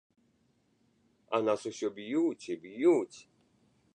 [1.37, 3.17] А нас усё б'юць і б'юць!